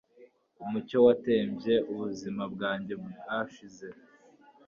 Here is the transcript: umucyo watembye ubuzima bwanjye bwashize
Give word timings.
umucyo 0.63 0.97
watembye 1.05 1.73
ubuzima 1.91 2.43
bwanjye 2.53 2.93
bwashize 3.03 3.87